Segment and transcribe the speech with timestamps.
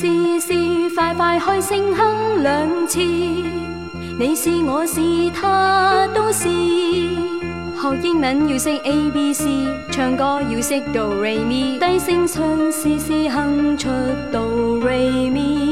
[0.00, 0.08] 试
[0.40, 0.54] 试
[0.96, 4.98] 快快开声哼两次，你是我是
[5.38, 6.44] 他都是。
[6.48, 9.44] 学英文要识 A B C，
[9.90, 13.90] 唱歌要识 Do Re Mi，低声唱试试哼出
[14.32, 15.69] Do Re Mi。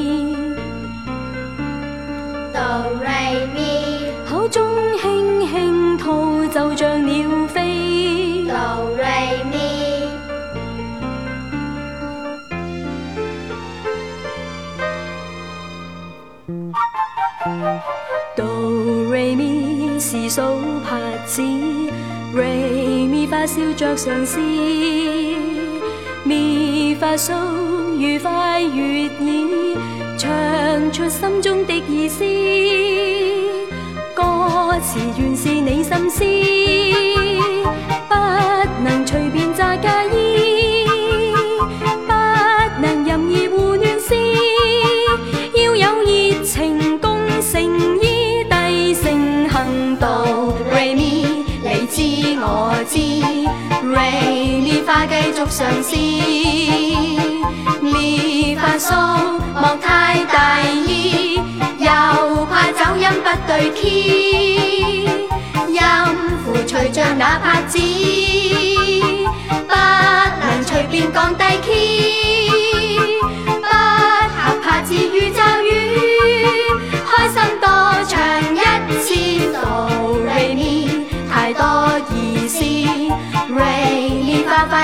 [18.37, 20.43] Do r y mi，时数
[20.85, 24.39] 拍子 r a y mi 发笑着尝试
[26.27, 27.33] ，mi 发嗦
[27.99, 29.79] 愉快悦耳，
[30.19, 32.23] 唱出心中的意思。
[34.15, 36.25] 歌词原是你心思。
[55.51, 56.93] 尝试练
[58.57, 58.93] 泛数，
[59.55, 61.37] 莫太大意，
[61.79, 61.91] 又
[62.47, 65.07] 怕走音不对 key，
[65.71, 65.81] 音
[66.45, 67.79] 符随着那拍子。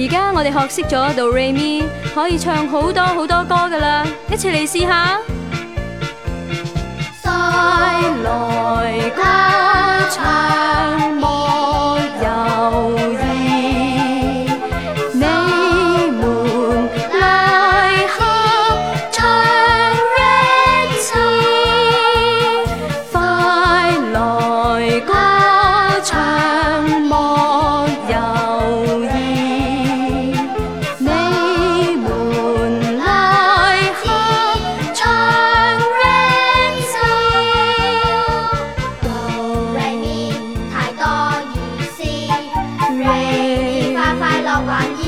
[0.00, 1.82] 而家我哋学识咗 Do r a m i
[2.14, 5.18] 可以唱好多好多歌噶啦，一齐嚟试下。
[44.66, 45.07] 玩意。